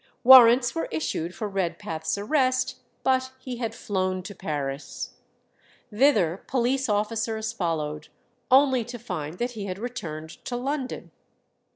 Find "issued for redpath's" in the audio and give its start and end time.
0.89-2.17